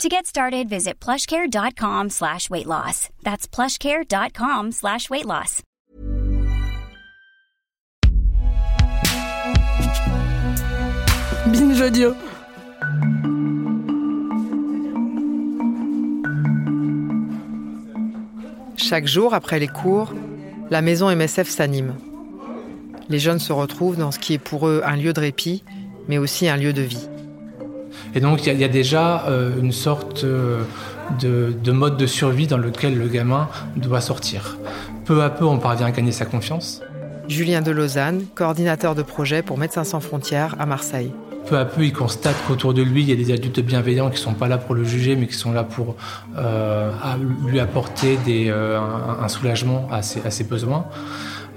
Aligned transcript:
To 0.00 0.08
get 0.08 0.26
started, 0.26 0.68
visit 0.68 0.98
plushcare.com 1.00 2.10
slash 2.10 2.50
weight 2.50 2.66
loss. 2.66 3.08
That's 3.22 3.46
plushcare.com 3.46 4.72
slash 4.72 5.08
weight 5.10 5.26
loss. 5.26 5.62
Binge 11.46 11.80
audio. 11.80 12.14
Chaque 18.76 19.06
jour, 19.06 19.34
après 19.34 19.58
les 19.58 19.68
cours, 19.68 20.12
la 20.70 20.82
maison 20.82 21.14
MSF 21.14 21.48
s'anime. 21.48 21.94
Les 23.08 23.18
jeunes 23.18 23.38
se 23.38 23.52
retrouvent 23.52 23.96
dans 23.96 24.10
ce 24.10 24.18
qui 24.18 24.34
est 24.34 24.38
pour 24.38 24.66
eux 24.68 24.82
un 24.84 24.96
lieu 24.96 25.12
de 25.12 25.20
répit, 25.20 25.62
mais 26.08 26.18
aussi 26.18 26.48
un 26.48 26.56
lieu 26.56 26.72
de 26.72 26.82
vie. 26.82 27.08
Et 28.14 28.20
donc 28.20 28.46
il 28.46 28.60
y, 28.60 28.64
a 28.64 28.68
déjà 28.68 29.26
euh, 29.26 29.58
une 29.60 29.72
sorte 29.72 30.24
euh, 30.24 30.62
de, 31.20 31.54
de, 31.62 31.72
mode 31.72 31.96
de 31.96 32.06
survie 32.06 32.46
dans 32.46 32.58
lequel 32.58 32.98
le 32.98 33.08
gamin 33.08 33.48
doit 33.76 34.00
sortir. 34.00 34.58
Peu 35.04 35.22
à 35.22 35.30
peu, 35.30 35.44
on 35.44 35.58
parvient 35.58 35.86
à 35.86 35.90
gagner 35.90 36.12
sa 36.12 36.26
confiance. 36.26 36.82
Julien 37.28 37.62
de 37.62 37.70
Lausanne, 37.70 38.24
coordinateur 38.34 38.94
de 38.94 39.02
projet 39.02 39.42
pour 39.42 39.56
Médecins 39.56 39.84
sans 39.84 40.00
frontières 40.00 40.56
à 40.58 40.66
Marseille. 40.66 41.12
Peu 41.46 41.58
à 41.58 41.64
peu, 41.64 41.84
il 41.84 41.92
constate 41.92 42.36
qu'autour 42.46 42.72
de 42.74 42.82
lui, 42.82 43.02
il 43.02 43.08
y 43.08 43.12
a 43.12 43.16
des 43.16 43.32
adultes 43.32 43.60
bienveillants 43.60 44.10
qui 44.10 44.16
ne 44.16 44.20
sont 44.20 44.34
pas 44.34 44.48
là 44.48 44.58
pour 44.58 44.74
le 44.74 44.84
juger, 44.84 45.16
mais 45.16 45.26
qui 45.26 45.34
sont 45.34 45.52
là 45.52 45.64
pour 45.64 45.96
euh, 46.36 46.92
lui 47.46 47.58
apporter 47.58 48.16
des, 48.24 48.48
euh, 48.48 48.78
un, 48.78 49.24
un, 49.24 49.28
soulagement 49.28 49.88
à 49.90 50.02
ses, 50.02 50.24
à 50.24 50.30
ses 50.30 50.44
besoins. 50.44 50.86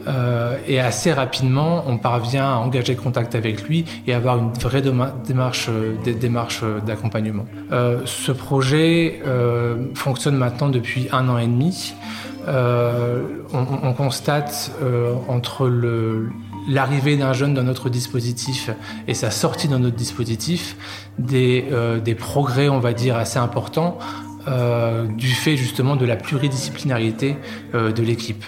Euh, 0.08 0.58
et 0.68 0.80
assez 0.80 1.12
rapidement, 1.12 1.84
on 1.88 1.98
parvient 1.98 2.46
à 2.46 2.56
engager 2.56 2.96
contact 2.96 3.36
avec 3.36 3.64
lui 3.64 3.86
et 4.08 4.14
avoir 4.14 4.38
une 4.38 4.52
vraie 4.54 4.82
démarche, 4.82 5.70
démarches 6.04 6.64
d'accompagnement. 6.86 7.46
Euh, 7.72 8.02
ce 8.06 8.32
projet 8.32 9.22
euh, 9.26 9.88
fonctionne 9.96 10.36
maintenant 10.36 10.70
depuis 10.70 11.08
un 11.12 11.28
an 11.30 11.38
et 11.38 11.48
demi. 11.48 11.94
Euh, 12.48 13.24
on, 13.54 13.66
on, 13.82 13.94
constate 13.94 14.72
euh, 14.84 15.16
entre 15.28 15.68
l'arrivée 16.70 17.18
d'un 17.18 17.34
jeune 17.34 17.56
dans 17.56 17.64
notre 17.64 17.90
dispositif 17.90 18.70
et 19.08 19.16
sa 19.16 19.32
sortie 19.32 19.68
dans 19.68 19.80
notre 19.80 19.96
dispositif 19.96 20.78
euh, 21.34 22.00
des 22.00 22.16
progrès, 22.16 22.70
on 22.70 22.80
va 22.80 22.94
dire, 22.94 23.16
assez 23.18 23.40
importants 23.40 23.98
du 25.18 25.30
fait 25.30 25.58
justement 25.58 25.96
de 25.96 26.06
la 26.06 26.16
pluridisciplinarité 26.16 27.36
de 27.74 28.04
l'équipe. 28.04 28.46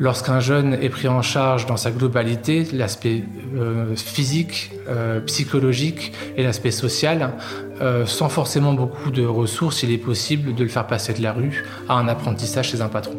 Lorsqu'un 0.00 0.38
jeune 0.38 0.74
est 0.74 0.90
pris 0.90 1.08
en 1.08 1.22
charge 1.22 1.66
dans 1.66 1.76
sa 1.76 1.90
globalité, 1.90 2.64
l'aspect 2.72 3.24
euh, 3.56 3.96
physique, 3.96 4.70
euh, 4.88 5.18
psychologique 5.22 6.12
et 6.36 6.44
l'aspect 6.44 6.70
social, 6.70 7.32
euh, 7.80 8.06
sans 8.06 8.28
forcément 8.28 8.74
beaucoup 8.74 9.10
de 9.10 9.26
ressources, 9.26 9.82
il 9.82 9.90
est 9.90 9.98
possible 9.98 10.54
de 10.54 10.62
le 10.62 10.68
faire 10.68 10.86
passer 10.86 11.14
de 11.14 11.22
la 11.22 11.32
rue 11.32 11.64
à 11.88 11.94
un 11.94 12.06
apprentissage 12.06 12.70
chez 12.70 12.80
un 12.80 12.88
patron. 12.88 13.16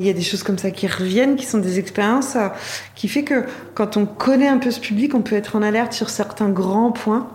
Il 0.00 0.06
y 0.06 0.10
a 0.10 0.14
des 0.14 0.22
choses 0.22 0.42
comme 0.42 0.58
ça 0.58 0.70
qui 0.70 0.86
reviennent, 0.86 1.36
qui 1.36 1.44
sont 1.44 1.58
des 1.58 1.78
expériences, 1.78 2.38
qui 2.94 3.08
fait 3.08 3.24
que 3.24 3.44
quand 3.74 3.98
on 3.98 4.06
connaît 4.06 4.48
un 4.48 4.58
peu 4.58 4.70
ce 4.70 4.80
public, 4.80 5.14
on 5.14 5.20
peut 5.20 5.36
être 5.36 5.54
en 5.54 5.62
alerte 5.62 5.92
sur 5.92 6.08
certains 6.08 6.48
grands 6.48 6.92
points 6.92 7.28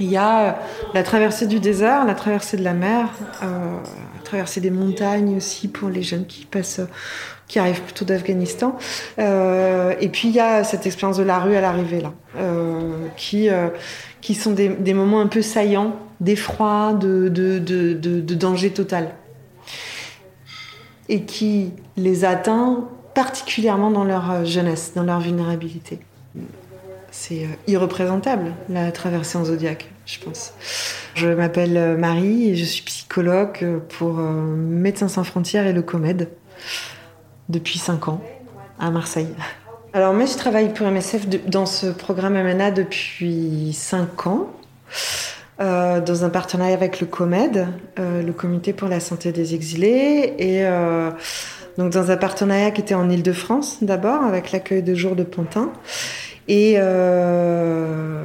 il 0.00 0.10
y 0.10 0.16
a 0.16 0.58
la 0.94 1.02
traversée 1.02 1.46
du 1.46 1.60
désert, 1.60 2.04
la 2.06 2.14
traversée 2.14 2.56
de 2.56 2.64
la 2.64 2.72
mer, 2.72 3.10
euh, 3.42 3.76
la 4.16 4.22
traversée 4.24 4.60
des 4.60 4.70
montagnes 4.70 5.36
aussi 5.36 5.68
pour 5.68 5.88
les 5.90 6.02
jeunes 6.02 6.26
qui 6.26 6.46
passent, 6.46 6.80
qui 7.50 7.58
arrivent 7.58 7.82
plutôt 7.82 8.04
d'Afghanistan. 8.04 8.78
Euh, 9.18 9.94
et 10.00 10.08
puis 10.08 10.28
il 10.28 10.34
y 10.34 10.40
a 10.40 10.64
cette 10.64 10.86
expérience 10.86 11.18
de 11.18 11.24
la 11.24 11.40
rue 11.40 11.56
à 11.56 11.60
l'arrivée 11.60 12.00
là, 12.00 12.12
euh, 12.36 13.08
qui 13.16 13.50
euh, 13.50 13.68
sont 14.34 14.52
des, 14.52 14.94
moments 14.94 15.20
un 15.20 15.26
peu 15.26 15.42
saillants, 15.42 15.96
d'effroi, 16.20 16.94
de, 16.94 17.28
de, 17.28 17.58
de, 17.58 17.92
de, 17.94 18.34
danger 18.34 18.70
total, 18.70 19.14
et 21.08 21.24
qui 21.24 21.72
les 21.96 22.24
atteint 22.24 22.88
particulièrement 23.14 23.90
dans 23.90 24.04
leur 24.04 24.44
jeunesse, 24.44 24.92
dans 24.94 25.02
leur 25.02 25.18
vulnérabilité 25.20 25.98
c'est 27.10 27.44
euh, 27.44 27.48
irreprésentable, 27.66 28.52
la 28.68 28.92
traversée 28.92 29.38
en 29.38 29.44
zodiaque, 29.44 29.90
je 30.06 30.18
pense. 30.20 30.54
Je 31.14 31.28
m'appelle 31.28 31.76
euh, 31.76 31.96
Marie 31.96 32.50
et 32.50 32.56
je 32.56 32.64
suis 32.64 32.82
psychologue 32.82 33.58
euh, 33.62 33.78
pour 33.98 34.14
Médecins 34.14 35.08
sans 35.08 35.24
frontières 35.24 35.66
et 35.66 35.72
le 35.72 35.82
COMED 35.82 36.28
depuis 37.48 37.78
5 37.78 38.08
ans 38.08 38.22
à 38.78 38.90
Marseille. 38.90 39.34
Alors 39.92 40.14
moi 40.14 40.24
je 40.24 40.36
travaille 40.36 40.72
pour 40.72 40.86
MSF 40.86 41.28
dans 41.46 41.66
ce 41.66 41.86
programme 41.86 42.34
MNA 42.34 42.70
depuis 42.70 43.72
5 43.72 44.26
ans. 44.26 44.50
Euh, 45.60 46.00
dans 46.00 46.24
un 46.24 46.30
partenariat 46.30 46.72
avec 46.72 47.00
le 47.00 47.06
COMED, 47.06 47.66
euh, 47.98 48.22
le 48.22 48.32
Comité 48.32 48.72
pour 48.72 48.88
la 48.88 48.98
santé 48.98 49.30
des 49.30 49.54
exilés, 49.54 50.32
et 50.38 50.64
euh, 50.64 51.10
donc 51.76 51.92
dans 51.92 52.10
un 52.10 52.16
partenariat 52.16 52.70
qui 52.70 52.80
était 52.80 52.94
en 52.94 53.10
Ile-de-France 53.10 53.78
d'abord, 53.82 54.22
avec 54.22 54.52
l'accueil 54.52 54.82
de 54.82 54.94
jour 54.94 55.16
de 55.16 55.22
Pantin. 55.22 55.70
Et, 56.50 56.74
euh, 56.78 58.24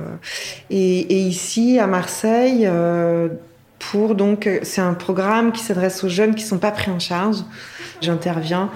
et, 0.71 1.19
ici 1.19 1.77
à 1.77 1.85
Marseille, 1.85 2.65
euh, 2.65 3.29
pour 3.77 4.15
donc 4.15 4.49
c'est 4.63 4.81
un 4.81 4.95
programme 4.95 5.51
qui 5.51 5.63
s'adresse 5.63 6.03
aux 6.03 6.09
jeunes 6.09 6.33
qui 6.33 6.43
sont 6.43 6.57
pas 6.57 6.71
pris 6.71 6.89
en 6.89 6.97
charge. 6.97 7.37
J'interviens 8.01 8.71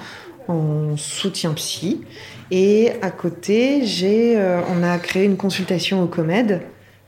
en 0.48 0.96
soutien 0.98 1.54
psy 1.54 2.02
et 2.52 2.92
à 3.02 3.10
côté, 3.10 3.88
j'ai 3.88 4.38
euh, 4.38 4.62
on 4.70 4.84
a 4.84 5.00
créé 5.00 5.26
une 5.26 5.38
consultation 5.38 6.04
au 6.04 6.06
Comed, 6.06 6.62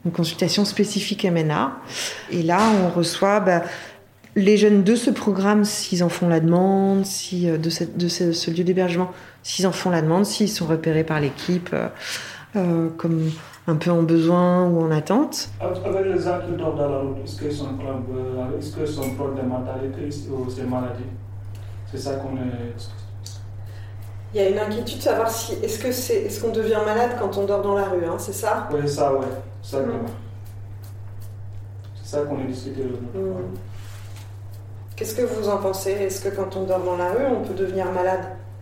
une 0.03 0.11
consultation 0.11 0.65
spécifique 0.65 1.23
MNA. 1.23 1.77
Et 2.31 2.41
là, 2.41 2.59
on 2.83 2.89
reçoit 2.89 3.39
bah, 3.39 3.61
les 4.35 4.57
jeunes 4.57 4.83
de 4.83 4.95
ce 4.95 5.09
programme 5.09 5.65
s'ils 5.65 6.03
en 6.03 6.09
font 6.09 6.27
la 6.27 6.39
demande, 6.39 7.05
si 7.05 7.47
de, 7.47 7.69
cette, 7.69 7.97
de 7.97 8.07
ce, 8.07 8.31
ce 8.31 8.51
lieu 8.51 8.63
d'hébergement, 8.63 9.11
s'ils 9.43 9.67
en 9.67 9.71
font 9.71 9.89
la 9.89 10.01
demande, 10.01 10.25
s'ils 10.25 10.49
sont 10.49 10.65
repérés 10.65 11.03
par 11.03 11.19
l'équipe. 11.19 11.69
Euh, 11.73 11.87
euh, 12.55 12.89
comme 12.97 13.31
un 13.67 13.75
peu 13.77 13.91
en 13.91 14.03
besoin 14.03 14.67
ou 14.67 14.81
en 14.81 14.91
attente. 14.91 15.49
Avec 15.61 16.05
les 16.05 16.21
gens 16.21 16.39
qui 16.45 16.51
dorment 16.57 16.77
dans 16.77 16.89
la 16.89 16.97
route, 16.97 17.17
est-ce 17.23 17.39
qu'ils 17.39 17.53
sont, 17.53 17.67
est 17.67 18.75
qu 18.75 18.87
sont 18.87 19.09
proches 19.15 19.35
de 19.35 19.47
mentalité 19.47 20.09
ou 20.29 20.51
de 20.51 20.63
maladie 20.63 21.03
C'est 21.89 21.97
ça 21.97 22.15
qu'on 22.15 22.35
est. 22.35 22.75
Il 24.33 24.41
y 24.41 24.43
a 24.43 24.49
une 24.49 24.59
inquiétude 24.59 24.97
de 24.97 25.03
savoir 25.03 25.29
si 25.29 25.53
est-ce 25.63 25.79
que 25.79 25.91
c'est 25.93 26.23
est-ce 26.23 26.41
qu'on 26.41 26.51
devient 26.51 26.79
malade 26.85 27.11
quand 27.19 27.37
on 27.37 27.45
dort 27.45 27.61
dans 27.61 27.75
la 27.75 27.85
rue, 27.85 28.05
hein, 28.05 28.17
c'est 28.17 28.33
ça? 28.33 28.67
Oui, 28.73 28.87
ça, 28.87 29.13
ouais, 29.13 29.27
ça. 29.61 29.79
Mmh. 29.79 29.91
C'est 32.03 32.17
ça 32.17 32.21
qu'on 32.23 32.41
a 32.41 32.43
discuté. 32.43 32.83
Mmh. 32.83 33.70
Qu'est-ce 35.01 35.15
que 35.15 35.23
vous 35.23 35.49
en 35.49 35.57
pensez? 35.57 35.93
Est-ce 35.93 36.23
que 36.23 36.35
quand 36.35 36.55
on 36.55 36.65
dort 36.65 36.83
dans 36.83 36.95
la 36.95 37.09
rue, 37.09 37.25
on 37.35 37.43
peut 37.43 37.55
devenir 37.55 37.91
malade? 37.91 38.19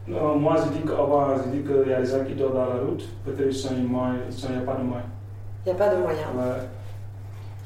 Non, 0.07 0.37
moi, 0.37 0.55
je 0.55 0.69
dis 0.71 0.85
qu'avant, 0.85 1.35
je 1.35 1.49
dis 1.49 1.63
qu'il 1.63 1.91
y 1.91 1.93
a 1.93 1.99
des 1.99 2.09
gens 2.09 2.23
qui 2.23 2.33
dorment 2.33 2.53
dans 2.53 2.65
la 2.65 2.79
route, 2.79 3.03
peut-être 3.25 3.53
il 3.71 3.75
n'y 3.75 4.57
a 4.57 4.61
pas 4.61 4.75
de 4.75 4.83
moyens. 4.83 5.09
Il 5.65 5.69
n'y 5.69 5.71
a 5.73 5.75
pas 5.75 5.93
de 5.93 6.01
moyens. 6.01 6.27
Ouais. 6.33 6.63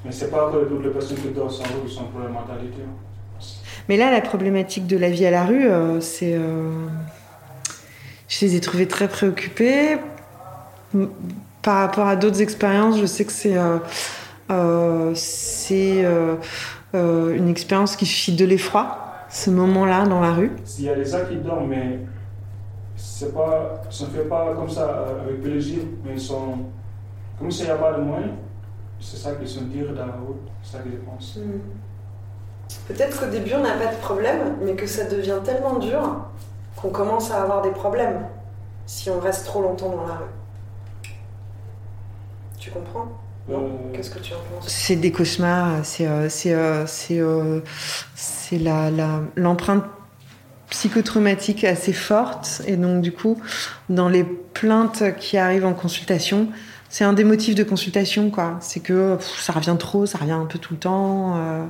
Mais 0.03 0.11
c'est 0.11 0.31
pas 0.31 0.51
que 0.51 0.66
toutes 0.66 0.84
les 0.84 0.89
personnes 0.89 1.17
qui 1.17 1.28
dorment 1.28 1.51
sans 1.51 1.66
route 1.66 1.87
sont 1.87 2.05
pour 2.05 2.22
la 2.22 2.29
mentalité. 2.29 2.81
Mais 3.87 3.96
là, 3.96 4.09
la 4.09 4.22
problématique 4.22 4.87
de 4.87 4.97
la 4.97 5.11
vie 5.11 5.28
à 5.28 5.31
la 5.31 5.46
rue, 5.46 5.67
euh, 5.67 6.02
c'est. 6.02 6.34
Euh... 6.34 6.87
Je 8.28 8.43
les 8.43 8.55
ai 8.55 8.59
trouvés 8.59 8.87
très 8.87 9.08
préoccupés. 9.08 9.99
Par 11.61 11.78
rapport 11.78 12.08
à 12.08 12.16
d'autres 12.16 12.41
expériences, 12.41 12.97
je 12.97 13.05
sais 13.05 13.25
que 13.25 13.34
c'est. 13.34 13.55
Euh, 13.55 13.78
euh 14.49 15.11
c'est 15.14 16.03
euh, 16.95 16.97
euh, 16.97 17.35
une 17.35 17.47
expérience 17.47 17.95
qui 17.95 18.05
suscite 18.05 18.37
de 18.37 18.45
l'effroi 18.45 18.99
ce 19.29 19.49
moment-là 19.49 20.05
dans 20.05 20.19
la 20.19 20.34
rue 20.34 20.51
S'il 20.63 20.85
y 20.85 20.90
a 20.90 20.95
des 20.95 21.05
gens 21.05 21.25
qui 21.28 21.37
dorment, 21.37 21.69
mais 21.69 21.99
c'est 22.95 23.34
pas, 23.34 23.81
ça 23.90 24.05
ne 24.05 24.09
fait 24.11 24.29
pas 24.29 24.53
comme 24.53 24.69
ça 24.69 25.07
avec 25.23 25.41
plaisir, 25.41 25.79
mais 26.05 26.13
ils 26.13 26.22
sont, 26.22 26.59
comme 27.40 27.49
s'il 27.49 27.66
n'y 27.66 27.72
a 27.72 27.75
pas 27.75 27.93
de 27.93 28.01
moyens, 28.01 28.34
c'est 28.99 29.17
ça 29.17 29.34
qu'ils 29.34 29.47
sont 29.47 29.63
dire 29.63 29.87
dans 29.93 30.05
la 30.05 30.13
route, 30.13 30.47
c'est 30.61 30.78
ça 30.78 30.84
qu'ils 30.84 30.99
pensent. 30.99 31.37
Hmm. 31.37 31.59
Peut-être 32.87 33.19
qu'au 33.19 33.29
début 33.29 33.53
on 33.55 33.63
n'a 33.63 33.73
pas 33.73 33.91
de 33.91 33.99
problème, 33.99 34.57
mais 34.61 34.75
que 34.75 34.87
ça 34.87 35.05
devient 35.05 35.39
tellement 35.43 35.79
dur 35.79 36.28
qu'on 36.75 36.89
commence 36.89 37.31
à 37.31 37.41
avoir 37.41 37.61
des 37.61 37.72
problèmes 37.72 38.28
si 38.85 39.09
on 39.09 39.19
reste 39.19 39.46
trop 39.46 39.61
longtemps 39.61 39.89
dans 39.89 40.05
la 40.05 40.16
rue. 40.16 41.09
Tu 42.59 42.72
comprends? 42.72 43.07
Euh, 43.07 43.22
Qu'est-ce 43.93 44.09
que 44.09 44.19
tu 44.19 44.34
en 44.34 44.37
penses? 44.37 44.67
C'est 44.67 44.95
des 44.95 45.11
cauchemars, 45.11 45.79
c'est 45.84 46.07
euh, 46.07 46.29
c'est 46.29 46.53
euh, 46.53 46.85
c'est 46.87 47.19
euh, 47.19 47.59
c'est 48.16 48.57
la 48.57 48.90
l'empreinte 49.35 49.84
psychotraumatique 50.69 51.63
assez 51.63 51.93
forte. 51.93 52.61
Et 52.67 52.78
donc 52.78 53.01
du 53.01 53.11
coup 53.11 53.40
dans 53.90 54.09
les 54.09 54.23
plaintes 54.23 55.03
qui 55.19 55.37
arrivent 55.37 55.66
en 55.66 55.73
consultation 55.73 56.47
c'est 56.90 57.03
un 57.03 57.13
des 57.13 57.23
motifs 57.23 57.55
de 57.55 57.63
consultation 57.63 58.29
quoi. 58.29 58.57
C'est 58.61 58.79
que 58.79 59.16
pff, 59.16 59.40
ça 59.41 59.51
revient 59.53 59.75
trop 59.78 60.05
ça 60.05 60.17
revient 60.19 60.31
un 60.31 60.46
peu 60.46 60.59
tout 60.59 60.73
le 60.73 60.79
temps 60.79 61.35
euh. 61.37 61.63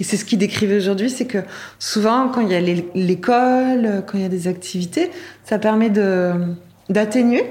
et 0.00 0.04
c'est 0.04 0.16
ce 0.16 0.24
qu'ils 0.24 0.38
décrivent 0.38 0.76
aujourd'hui 0.76 1.10
c'est 1.10 1.26
que 1.26 1.38
souvent 1.78 2.28
quand 2.28 2.40
il 2.40 2.50
y 2.50 2.54
a 2.54 2.60
l'é- 2.60 2.88
l'école 2.94 4.02
quand 4.06 4.16
il 4.16 4.22
y 4.22 4.26
a 4.26 4.28
des 4.28 4.48
activités 4.48 5.10
ça 5.44 5.58
permet 5.58 5.90
de 5.90 6.32
d'atténuer 6.88 7.44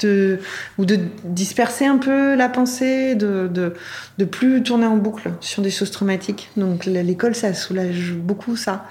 de, 0.00 0.38
ou 0.78 0.84
de 0.84 0.98
disperser 1.24 1.86
un 1.86 1.98
peu 1.98 2.34
la 2.34 2.48
pensée, 2.48 3.14
de, 3.14 3.48
de, 3.52 3.74
de 4.18 4.24
plus 4.24 4.62
tourner 4.62 4.86
en 4.86 4.96
boucle 4.96 5.30
sur 5.40 5.62
des 5.62 5.70
choses 5.70 5.90
traumatiques. 5.90 6.50
Donc 6.56 6.86
l'école, 6.86 7.34
ça 7.34 7.54
soulage 7.54 8.12
beaucoup 8.12 8.56
ça. 8.56 8.86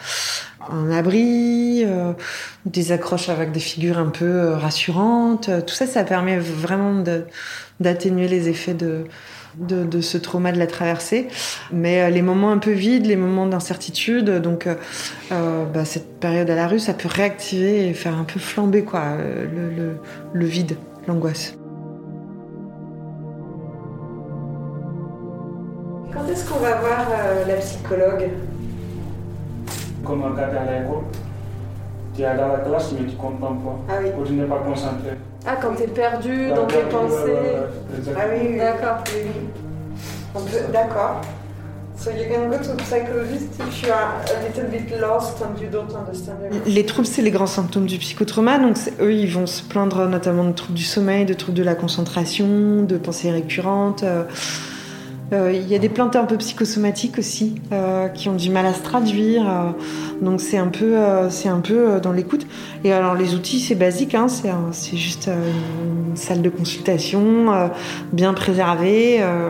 Un 0.71 0.91
abri, 0.91 1.83
euh, 1.85 2.13
des 2.65 2.91
accroches 2.91 3.29
avec 3.29 3.51
des 3.51 3.59
figures 3.59 3.99
un 3.99 4.09
peu 4.09 4.25
euh, 4.25 4.57
rassurantes, 4.57 5.49
tout 5.67 5.75
ça, 5.75 5.85
ça 5.85 6.03
permet 6.03 6.39
vraiment 6.39 7.03
d'atténuer 7.79 8.27
les 8.27 8.49
effets 8.49 8.73
de, 8.73 9.03
de, 9.59 10.01
ce 10.01 10.17
trauma 10.17 10.51
de 10.51 10.57
la 10.57 10.65
traversée. 10.65 11.27
Mais 11.71 12.01
euh, 12.01 12.09
les 12.09 12.23
moments 12.23 12.51
un 12.51 12.57
peu 12.57 12.71
vides, 12.71 13.05
les 13.05 13.15
moments 13.15 13.45
d'incertitude, 13.45 14.41
donc 14.41 14.67
bah, 15.29 15.85
cette 15.85 16.19
période 16.19 16.49
à 16.49 16.55
la 16.55 16.67
rue, 16.67 16.79
ça 16.79 16.95
peut 16.95 17.09
réactiver 17.09 17.87
et 17.87 17.93
faire 17.93 18.17
un 18.17 18.23
peu 18.23 18.39
flamber 18.39 18.83
quoi, 18.83 19.17
le, 19.17 19.97
le 20.33 20.45
vide, 20.45 20.77
l'angoisse. 21.07 21.55
Quand 26.13 26.27
est-ce 26.29 26.49
qu'on 26.49 26.59
va 26.59 26.75
voir 26.75 27.05
euh, 27.11 27.45
la 27.47 27.55
psychologue? 27.55 28.29
Comme 30.03 30.23
regarder 30.23 30.57
à 30.57 30.79
l'école, 30.79 31.03
tu 32.15 32.21
es 32.21 32.37
dans 32.37 32.47
la 32.47 32.59
classe 32.59 32.93
mais 32.93 33.07
tu 33.07 33.15
comprends 33.15 33.55
pas. 33.55 33.77
Ah 33.89 33.93
oui. 34.01 34.09
Ou 34.17 34.23
tu 34.23 34.33
n'es 34.33 34.45
pas 34.45 34.59
concentré. 34.59 35.17
Ah, 35.45 35.57
quand 35.61 35.75
t'es 35.75 35.87
perdu 35.87 36.49
Ouais, 36.49 36.55
dans 36.55 36.65
tes 36.65 36.81
pensées. 36.83 37.57
Ah 38.15 38.21
oui, 38.31 38.47
oui. 38.51 38.57
D'accord. 38.57 39.03
Oui, 39.13 39.21
oui. 39.25 39.49
On 40.35 40.71
D'accord. 40.71 41.21
Les 46.65 46.85
troubles, 46.85 47.07
c'est 47.07 47.21
les 47.21 47.31
grands 47.31 47.47
symptômes 47.47 47.85
du 47.85 47.97
psychotrauma. 47.97 48.59
Donc, 48.59 48.77
eux, 48.99 49.13
ils 49.13 49.31
vont 49.31 49.47
se 49.47 49.63
plaindre 49.63 50.07
notamment 50.07 50.43
de 50.43 50.53
troubles 50.53 50.77
du 50.77 50.83
sommeil, 50.83 51.25
de 51.25 51.33
troubles 51.33 51.57
de 51.57 51.63
la 51.63 51.75
concentration, 51.75 52.83
de 52.83 52.97
pensées 52.97 53.31
récurrentes. 53.31 54.03
Euh, 54.03 54.23
euh, 55.33 55.51
Il 55.53 55.67
y 55.67 55.75
a 55.75 55.79
des 55.79 55.89
plaintes 55.89 56.15
un 56.15 56.25
peu 56.25 56.37
psychosomatiques 56.37 57.17
aussi, 57.17 57.61
euh, 57.71 58.07
qui 58.09 58.29
ont 58.29 58.35
du 58.35 58.49
mal 58.49 58.65
à 58.65 58.73
se 58.73 58.81
traduire. 58.81 59.47
euh, 59.47 59.71
donc, 60.21 60.39
c'est 60.39 60.57
un 60.57 60.67
peu, 60.67 60.97
euh, 60.97 61.29
c'est 61.29 61.49
un 61.49 61.59
peu 61.59 61.89
euh, 61.89 61.99
dans 61.99 62.11
l'écoute. 62.11 62.45
Et 62.83 62.93
alors, 62.93 63.15
les 63.15 63.33
outils, 63.35 63.59
c'est 63.59 63.75
basique. 63.75 64.15
Hein, 64.15 64.27
c'est 64.27 64.51
c'est 64.71 64.97
juste 64.97 65.27
euh, 65.27 65.51
une 66.09 66.15
salle 66.15 66.41
de 66.41 66.49
consultation 66.49 67.51
euh, 67.53 67.67
bien 68.13 68.33
préservée, 68.33 69.17
euh, 69.21 69.49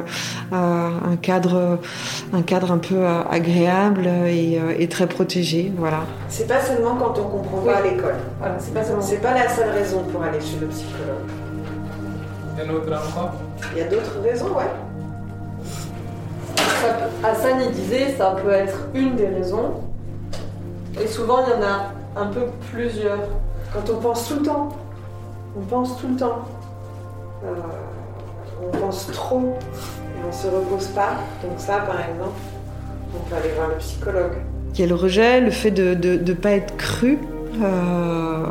euh, 0.54 0.89
un 1.12 1.16
cadre 1.18 1.80
un 2.33 2.42
cadre 2.42 2.72
un 2.72 2.77
peu 2.77 2.95
euh, 2.95 3.22
agréable 3.30 4.07
et, 4.27 4.60
euh, 4.60 4.74
et 4.80 4.88
très 4.88 5.07
protégé, 5.07 5.72
voilà. 5.77 6.01
C'est 6.30 6.48
pas 6.48 6.62
seulement 6.62 6.95
quand 6.95 7.19
on 7.19 7.27
comprend 7.27 7.57
pas 7.62 7.75
à 7.77 7.81
l'école. 7.81 8.16
Voilà, 8.39 8.56
c'est 8.60 8.74
pas 8.74 8.83
seulement. 8.83 9.01
C'est 9.01 9.22
pas 9.22 9.33
la 9.33 9.48
seule 9.50 9.69
raison 9.69 10.04
pour 10.12 10.24
aller 10.24 10.39
chez 10.39 10.57
le 10.60 10.68
psychologue. 10.68 11.25
Il 12.57 12.63
y 12.63 12.68
en 12.68 12.69
a 12.69 12.74
d'autres 12.74 13.10
encore 13.10 13.33
Il 13.74 13.77
y 13.80 13.81
a 13.81 13.88
d'autres 13.89 14.19
raisons, 14.24 14.48
ouais. 14.57 14.72
Ça 16.85 16.91
peut- 16.93 17.27
Hassan, 17.27 17.57
il 17.67 17.71
disait, 17.71 18.15
ça 18.15 18.35
peut 18.41 18.51
être 18.51 18.77
une 18.93 19.15
des 19.15 19.27
raisons. 19.27 19.71
Et 21.01 21.07
souvent, 21.07 21.39
il 21.45 21.49
y 21.51 21.63
en 21.63 21.67
a 21.67 22.21
un 22.21 22.27
peu 22.27 22.41
plusieurs. 22.71 23.19
Quand 23.73 23.91
on 23.91 23.97
pense 23.97 24.27
tout 24.29 24.35
le 24.35 24.43
temps, 24.45 24.69
on 25.57 25.61
pense 25.61 25.97
tout 25.99 26.07
le 26.07 26.15
temps. 26.15 26.43
Euh, 27.43 27.47
on 28.63 28.77
pense 28.77 29.07
trop 29.11 29.41
et 29.41 30.27
on 30.27 30.31
se 30.31 30.47
repose 30.47 30.87
pas. 30.87 31.15
Donc 31.41 31.53
ça, 31.57 31.77
par 31.79 31.99
exemple, 31.99 32.39
on 33.15 33.29
peut 33.29 33.35
aller 33.35 33.53
voir 33.55 33.69
le 33.69 33.75
psychologue. 33.77 34.33
Il 34.75 34.79
y 34.79 34.83
a 34.83 34.88
le 34.88 34.95
rejet, 34.95 35.41
le 35.41 35.51
fait 35.51 35.71
de 35.71 35.95
ne 35.95 36.33
pas 36.33 36.51
être 36.51 36.77
cru, 36.77 37.17
euh, 37.63 38.43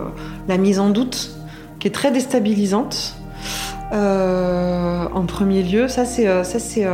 la 0.49 0.57
mise 0.59 0.81
en 0.81 0.91
doute, 0.91 1.31
qui 1.79 1.89
est 1.89 1.93
très 1.93 2.11
déstabilisante. 2.11 3.15
Euh, 3.93 5.05
en 5.15 5.25
premier 5.27 5.63
lieu, 5.63 5.89
ça 5.89 6.05
c'est, 6.05 6.27
ça 6.45 6.59
c'est, 6.59 6.87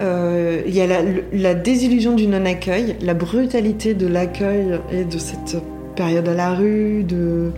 euh, 0.00 0.62
il 0.66 0.74
y 0.74 0.80
a 0.80 0.86
la, 1.32 1.54
désillusion 1.54 2.14
du 2.14 2.26
non-accueil, 2.26 2.96
la 3.00 3.14
brutalité 3.14 3.94
de 3.94 4.06
l'accueil 4.06 4.80
et 4.90 5.04
de 5.04 5.18
cette 5.18 5.56
période 5.94 6.28
à 6.28 6.34
la 6.34 6.54
rue, 6.54 7.04
de 7.04 7.52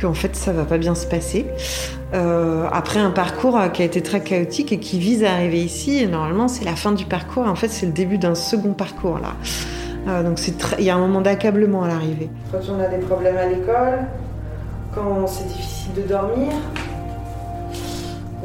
qu'en 0.00 0.12
fait 0.12 0.36
ça 0.36 0.52
va 0.52 0.64
pas 0.64 0.78
bien 0.78 0.94
se 0.94 1.06
passer. 1.06 1.46
Euh, 2.12 2.66
après 2.70 3.00
un 3.00 3.10
parcours 3.10 3.58
euh, 3.58 3.68
qui 3.68 3.82
a 3.82 3.84
été 3.84 4.02
très 4.02 4.22
chaotique 4.22 4.72
et 4.72 4.78
qui 4.78 4.98
vise 4.98 5.24
à 5.24 5.32
arriver 5.32 5.62
ici, 5.62 6.02
et 6.02 6.06
normalement 6.06 6.48
c'est 6.48 6.64
la 6.64 6.76
fin 6.76 6.92
du 6.92 7.06
parcours, 7.06 7.46
en 7.46 7.54
fait 7.54 7.68
c'est 7.68 7.86
le 7.86 7.92
début 7.92 8.18
d'un 8.18 8.34
second 8.34 8.72
parcours 8.72 9.18
là. 9.18 9.34
Donc 10.22 10.38
il 10.78 10.84
y 10.84 10.90
a 10.90 10.96
un 10.96 10.98
moment 10.98 11.22
d'accablement 11.22 11.84
à 11.84 11.88
l'arrivée. 11.88 12.28
Quand 12.52 12.58
on 12.70 12.78
a 12.78 12.88
des 12.88 12.98
problèmes 12.98 13.38
à 13.38 13.46
l'école, 13.46 14.00
quand 14.94 15.26
c'est 15.26 15.48
difficile 15.48 15.94
de 15.96 16.02
dormir, 16.02 16.52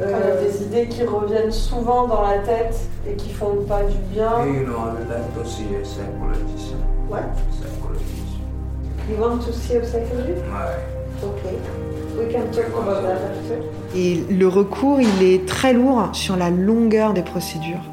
Quand 0.00 0.06
il 0.06 0.28
y 0.28 0.30
a 0.30 0.50
des 0.50 0.62
idées 0.62 0.88
qui 0.88 1.04
reviennent 1.04 1.52
souvent 1.52 2.06
dans 2.06 2.22
la 2.22 2.38
tête 2.38 2.80
et 3.06 3.14
qui 3.16 3.32
font 3.34 3.64
pas 3.68 3.82
du 3.82 3.98
bien. 4.12 4.46
You 4.46 4.64
know, 4.64 4.72
I 4.72 4.94
would 4.96 5.08
like 5.10 5.34
to 5.34 5.44
see 5.44 5.66
a 5.76 5.84
psychologist. 5.84 6.74
What? 7.08 7.22
Psychologist. 7.52 8.40
You 9.10 9.16
want 9.20 9.44
to 9.44 9.52
see 9.52 9.76
a 9.76 9.84
psychologist? 9.84 10.42
Ouais. 10.50 11.22
Ok. 11.22 11.42
We 12.18 12.32
can 12.32 12.50
talk 12.50 12.68
about 12.74 13.02
that 13.02 13.16
after. 13.16 13.62
Et 13.94 14.24
le 14.30 14.48
recours, 14.48 15.00
il 15.00 15.22
est 15.22 15.46
très 15.46 15.74
lourd 15.74 16.08
sur 16.12 16.36
la 16.36 16.48
longueur 16.50 17.12
des 17.12 17.22
procédures. 17.22 17.84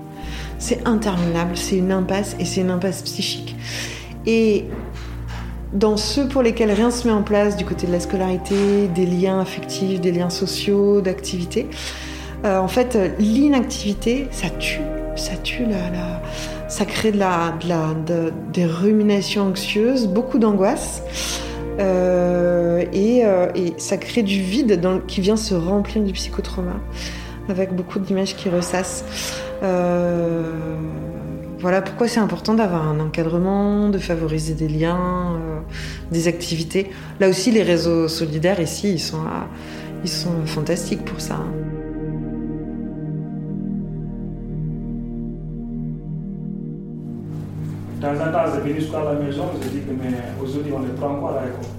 C'est 0.59 0.88
interminable, 0.88 1.56
c'est 1.56 1.77
une 1.77 1.92
impasse 1.92 2.36
et 2.39 2.45
c'est 2.45 2.62
une 2.62 2.71
impasse 2.71 3.01
psychique. 3.01 3.56
Et 4.25 4.65
dans 5.74 5.98
ceux 5.98 6.28
pour 6.28 6.42
lesquels 6.42 6.72
rien 6.72 6.92
se 6.92 7.08
met 7.08 7.14
en 7.14 7.24
place 7.24 7.58
du 7.58 7.66
côté 7.66 7.88
de 7.88 7.92
la 7.92 8.00
scolarité, 8.00 8.88
des 8.94 9.06
liens 9.06 9.40
affectifs, 9.42 10.00
des 10.02 10.12
liens 10.12 10.30
sociaux, 10.30 11.02
d'activité, 11.02 11.68
euh, 12.46 12.60
en 12.60 12.68
fait, 12.68 12.98
l'inactivité, 13.19 14.28
ça 14.31 14.50
tue. 14.50 14.81
Ça 15.16 15.36
tue 15.44 15.64
ça 16.68 16.86
crée 16.86 17.12
de 17.12 17.18
la, 17.18 17.54
de 17.62 17.68
la- 17.69 17.94
de- 18.06 18.33
des 18.54 18.66
ruminations 18.66 19.44
anxieuses, 19.47 20.07
beaucoup 20.07 20.38
d'angoisse. 20.38 21.02
Euh, 21.80 22.83
et, 22.94 23.21
euh, 23.26 23.47
et 23.56 23.74
ça 23.78 23.97
crée 23.97 24.21
du 24.24 24.42
vide 24.42 24.80
dans 24.81 25.00
qui 25.00 25.21
vient 25.21 25.38
se 25.38 25.54
remplir 25.56 26.04
du 26.04 26.12
psychotrauma, 26.14 26.74
avec 27.50 27.74
beaucoup 27.76 28.00
d'images 28.00 28.36
qui 28.36 28.50
ressassent. 28.50 29.04
Voilà 31.68 31.81
pourquoi 31.81 32.07
c'est 32.07 32.21
important 32.21 32.54
d'avoir 32.54 32.88
un 32.88 32.97
encadrement, 33.02 33.90
de 33.90 33.97
favoriser 33.97 34.54
des 34.54 34.69
liens, 34.69 35.33
euh, 35.36 35.59
des 36.14 36.30
activités. 36.30 36.90
Là 37.19 37.28
aussi, 37.28 37.52
les 37.52 37.62
réseaux 37.62 38.07
solidaires 38.07 38.62
ici, 38.62 38.94
ils 38.94 39.00
sont, 39.02 39.18
à- 39.19 39.47
ils 40.02 40.09
sont 40.09 40.45
fantastiques 40.45 41.04
pour 41.04 41.19
ça. 41.19 41.40
De 47.97 48.02
temps 48.02 48.14
en 48.14 48.31
temps, 48.31 48.52
je 48.56 48.59
vais 48.62 48.80
jusqu'à 48.80 49.04
la 49.04 49.14
maison, 49.14 49.45
je 49.62 49.69
dis 49.69 49.80
que 49.80 49.92
mais 49.92 50.14
aujourd'hui 50.42 50.71
on 50.76 50.80
ne 50.80 50.90
prend 50.90 51.16
quoi 51.16 51.40
à 51.42 51.45
l'école 51.45 51.71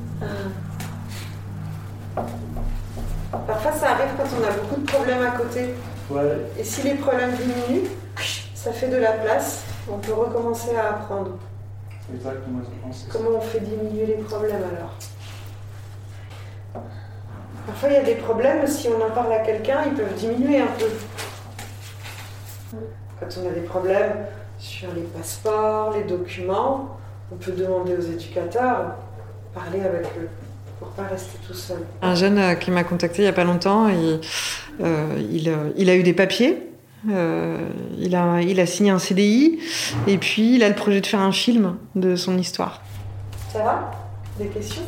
Parfois, 3.47 3.73
ça 3.73 3.91
arrive 3.93 4.11
quand 4.17 4.25
on 4.39 4.45
a 4.45 4.51
beaucoup 4.61 4.81
de 4.81 4.87
problèmes 4.87 5.23
à 5.23 5.31
côté. 5.31 5.75
Ouais, 6.11 6.21
Et 6.59 6.65
si 6.65 6.83
les 6.83 6.95
problèmes 6.95 7.31
diminuent, 7.33 7.87
ça 8.55 8.73
fait 8.73 8.89
de 8.89 8.97
la 8.97 9.13
place. 9.13 9.63
On 9.91 9.99
peut 9.99 10.13
recommencer 10.13 10.77
à 10.77 10.91
apprendre. 10.91 11.39
exactement, 12.15 12.61
je 12.63 12.87
pense. 12.87 13.03
que 13.05 13.13
c'est 13.13 13.19
Comment 13.19 13.39
on 13.39 13.41
fait 13.41 13.61
diminuer 13.61 14.07
les 14.07 14.15
problèmes 14.15 14.63
alors? 14.77 14.95
Parfois, 17.67 17.89
il 17.91 17.95
y 17.95 17.99
a 17.99 18.03
des 18.03 18.15
problèmes, 18.15 18.67
si 18.67 18.89
on 18.89 19.05
en 19.05 19.11
parle 19.11 19.33
à 19.33 19.41
quelqu'un, 19.41 19.85
ils 19.87 19.95
peuvent 19.95 20.15
diminuer 20.15 20.61
un 20.61 20.67
peu. 20.79 20.87
Quand 23.21 23.27
on 23.43 23.49
a 23.49 23.51
des 23.51 23.61
problèmes 23.61 24.27
sur 24.59 24.89
les 24.95 25.03
passeports, 25.03 25.93
les 25.93 26.05
documents, 26.05 26.97
on 27.33 27.37
peut 27.37 27.53
demander 27.53 27.95
aux 27.97 28.01
éducateurs, 28.01 28.95
parler 29.55 29.81
avec 29.81 30.07
eux, 30.19 30.29
pour 30.79 30.89
pas 30.89 31.05
rester 31.05 31.39
tout 31.47 31.55
seul. 31.55 31.79
Un 32.03 32.15
jeune 32.15 32.39
euh, 32.39 32.55
qui 32.55 32.71
m'a 32.71 32.85
contacté 32.85 33.23
il 33.23 33.25
y 33.27 33.29
a 33.29 33.33
pas 33.33 33.45
longtemps, 33.45 33.89
il, 33.89 34.21
euh, 34.81 35.21
il, 35.31 35.49
euh, 35.49 35.71
il 35.77 35.91
a 35.91 35.97
eu 35.97 36.03
des 36.03 36.15
papiers. 36.15 36.68
Euh, 37.11 37.69
il, 37.99 38.15
a, 38.17 38.41
il 38.43 38.59
a 38.59 38.67
signé 38.67 38.91
un 38.91 38.99
CDI 38.99 39.59
et 40.07 40.19
puis 40.19 40.57
il 40.57 40.65
a 40.65 40.69
le 40.69 40.75
projet 40.75 41.01
de 41.01 41.07
faire 41.07 41.21
un 41.21 41.33
film 41.33 41.77
de 41.95 42.17
son 42.17 42.37
histoire. 42.37 42.83
Ça 43.53 43.63
va? 43.63 43.91
Des 44.39 44.47
questions? 44.47 44.83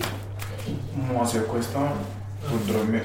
Moi, 0.97 1.25
c'est 1.25 1.39
question 1.53 1.81
pour 2.45 2.59
dormir. 2.73 3.03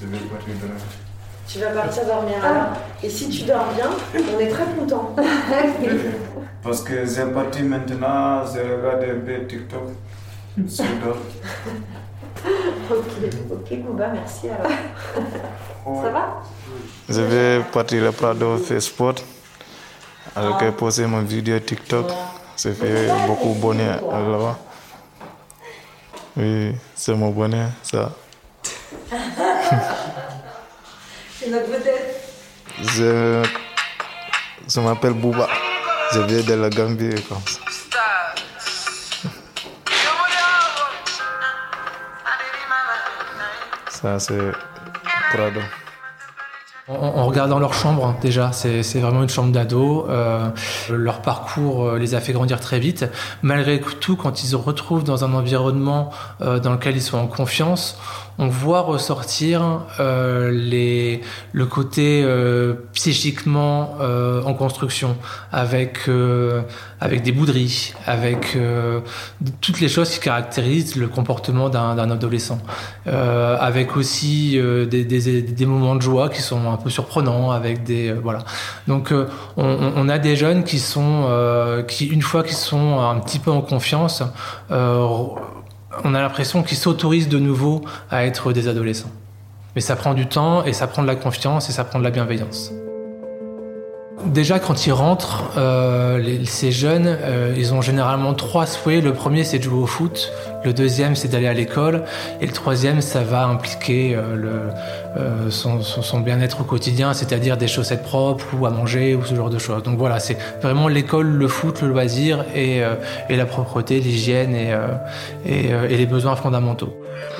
Je 0.00 0.06
vais 0.06 0.18
partir 0.18 0.54
dormir. 0.60 0.82
Tu 1.46 1.58
vas 1.60 1.70
partir 1.70 2.04
dormir 2.06 2.42
là. 2.42 2.72
Et 3.02 3.08
si 3.08 3.28
tu 3.30 3.44
dors 3.44 3.72
bien, 3.74 3.88
on 4.14 4.38
est 4.38 4.48
très 4.48 4.64
content. 4.78 5.16
Parce 6.62 6.82
que 6.82 7.06
c'est 7.06 7.32
parti 7.32 7.62
maintenant, 7.62 8.44
je 8.44 8.60
regarde 8.60 9.04
un 9.04 9.20
peu 9.24 9.46
TikTok. 9.46 9.88
Je 10.58 10.82
dors. 11.02 11.16
ok, 12.90 13.12
ok, 13.50 13.78
Bouba, 13.80 14.08
merci 14.08 14.48
alors. 14.48 14.70
Ça 16.02 16.10
va? 16.10 16.42
Je 17.08 17.20
vais 17.20 17.64
partir 17.72 18.02
le 18.04 18.12
Prado 18.12 18.56
faire 18.58 18.82
sport. 18.82 19.14
Avec 20.36 20.76
poser 20.76 21.06
mon 21.06 21.22
vidéo 21.22 21.58
TikTok. 21.58 22.06
Ça 22.56 22.72
fait 22.72 23.08
beaucoup 23.26 23.54
de 23.54 23.60
bonheur 23.60 24.00
là-bas. 24.02 24.58
Oui, 26.36 26.74
c'est 26.94 27.14
mon 27.14 27.30
bonheur, 27.30 27.70
ça. 27.82 28.12
C'est 31.40 31.50
notre 31.50 31.66
vedette. 31.66 32.20
Je, 32.80 33.42
je 34.68 34.80
m'appelle 34.80 35.12
Bouba. 35.14 35.48
Je 36.12 36.20
viens 36.20 36.42
de 36.42 36.54
la 36.54 36.68
Gambie 36.70 37.22
comme 37.28 37.38
ça. 37.46 37.60
C'est 44.18 44.52
regardant 47.26 47.58
leur 47.58 47.74
chambre, 47.74 48.06
hein, 48.06 48.16
déjà, 48.22 48.52
c'est 48.52 48.82
c'est 48.82 49.00
vraiment 49.00 49.22
une 49.22 49.28
chambre 49.28 49.52
d'ado. 49.52 50.06
Euh, 50.08 50.48
leur 50.90 51.20
parcours 51.20 51.84
euh, 51.84 51.98
les 51.98 52.14
a 52.14 52.20
fait 52.20 52.32
grandir 52.32 52.60
très 52.60 52.78
vite. 52.78 53.04
Malgré 53.42 53.80
tout, 53.80 54.16
quand 54.16 54.42
ils 54.42 54.46
se 54.46 54.56
retrouvent 54.56 55.04
dans 55.04 55.24
un 55.24 55.34
environnement 55.34 56.10
euh, 56.40 56.58
dans 56.58 56.72
lequel 56.72 56.96
ils 56.96 57.02
sont 57.02 57.18
en 57.18 57.26
confiance, 57.26 57.98
on 58.38 58.46
voit 58.48 58.82
ressortir 58.82 59.82
euh, 60.00 60.50
les, 60.52 61.20
le 61.52 61.66
côté 61.66 62.22
euh, 62.24 62.74
psychiquement 62.94 63.96
euh, 64.00 64.42
en 64.44 64.54
construction, 64.54 65.16
avec, 65.52 66.08
euh, 66.08 66.62
avec 67.00 67.22
des 67.22 67.32
bouderies, 67.32 67.94
avec 68.06 68.54
euh, 68.56 69.00
toutes 69.60 69.80
les 69.80 69.88
choses 69.88 70.10
qui 70.10 70.20
caractérisent 70.20 70.96
le 70.96 71.08
comportement 71.08 71.68
d'un 71.68 72.10
adolescent. 72.10 72.60
Euh, 73.06 73.56
avec 73.60 73.96
aussi 73.96 74.52
des, 74.90 75.04
des, 75.04 75.42
des 75.42 75.66
moments 75.66 75.96
de 75.96 76.02
joie 76.02 76.28
qui 76.28 76.42
sont 76.42 76.70
un 76.70 76.76
peu 76.76 76.90
surprenants, 76.90 77.50
avec 77.50 77.82
des 77.84 78.12
voilà. 78.12 78.40
Donc 78.86 79.12
on, 79.56 79.92
on- 79.96 80.08
a 80.08 80.18
des 80.18 80.36
jeunes 80.36 80.64
qui 80.64 80.78
sont 80.78 81.26
qui 81.88 82.06
une 82.06 82.22
fois 82.22 82.42
qu'ils 82.42 82.56
sont 82.56 83.00
un 83.00 83.18
petit 83.20 83.38
peu 83.38 83.50
en 83.50 83.60
confiance, 83.60 84.22
on 86.04 86.14
a 86.14 86.20
l'impression 86.20 86.62
qu'ils 86.62 86.78
s'autorisent 86.78 87.28
de 87.28 87.38
nouveau 87.38 87.82
à 88.10 88.24
être 88.24 88.52
des 88.52 88.68
adolescents. 88.68 89.10
Mais 89.74 89.80
ça 89.80 89.96
prend 89.96 90.14
du 90.14 90.26
temps 90.26 90.64
et 90.64 90.72
ça 90.72 90.86
prend 90.86 91.02
de 91.02 91.06
la 91.06 91.16
confiance 91.16 91.68
et 91.68 91.72
ça 91.72 91.84
prend 91.84 91.98
de 91.98 92.04
la 92.04 92.10
bienveillance. 92.10 92.72
Déjà, 94.26 94.58
quand 94.58 94.86
ils 94.86 94.92
rentrent, 94.92 95.52
euh, 95.56 96.44
ces 96.44 96.72
jeunes, 96.72 97.06
euh, 97.06 97.54
ils 97.56 97.72
ont 97.72 97.80
généralement 97.80 98.34
trois 98.34 98.66
souhaits. 98.66 99.02
Le 99.02 99.12
premier, 99.12 99.44
c'est 99.44 99.58
de 99.58 99.62
jouer 99.62 99.80
au 99.80 99.86
foot. 99.86 100.32
Le 100.64 100.72
deuxième, 100.72 101.14
c'est 101.14 101.28
d'aller 101.28 101.46
à 101.46 101.54
l'école. 101.54 102.02
Et 102.40 102.46
le 102.46 102.52
troisième, 102.52 103.00
ça 103.00 103.22
va 103.22 103.46
impliquer 103.46 104.14
euh, 104.14 104.34
le, 104.34 104.50
euh, 105.16 105.50
son, 105.50 106.20
bien-être 106.20 106.62
au 106.62 106.64
quotidien, 106.64 107.12
c'est-à-dire 107.12 107.56
des 107.56 107.68
chaussettes 107.68 108.02
propres 108.02 108.46
ou 108.58 108.66
à 108.66 108.70
manger 108.70 109.14
ou 109.14 109.24
ce 109.24 109.34
genre 109.34 109.50
de 109.50 109.58
choses. 109.58 109.82
Donc 109.82 109.98
voilà, 109.98 110.18
c'est 110.18 110.36
vraiment 110.60 110.88
l'école, 110.88 111.28
le 111.28 111.48
foot, 111.48 111.82
le 111.82 111.88
loisir 111.88 112.44
et, 112.54 112.82
euh, 112.82 112.94
la 113.28 113.46
propreté, 113.46 114.00
l'hygiène 114.00 114.54
et, 114.54 114.72
les 115.88 116.06
besoins 116.06 116.34
fondamentaux. 116.34 116.92